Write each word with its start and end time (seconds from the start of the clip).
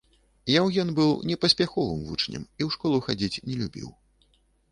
Яўген 0.51 0.89
быў 0.99 1.11
непаспяховым 1.31 2.01
вучнем 2.07 2.43
і 2.47 2.61
ў 2.67 2.69
школу 2.77 2.97
хадзіць 3.09 3.41
не 3.51 3.61
любіў. 3.63 3.87